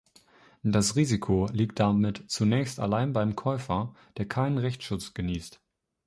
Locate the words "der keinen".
4.17-4.57